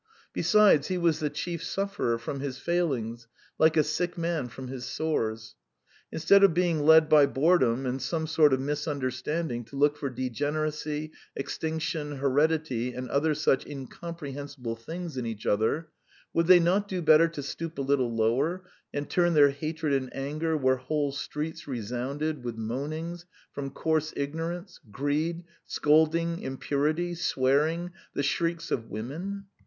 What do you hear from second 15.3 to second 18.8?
other, would they not do better to stoop a little lower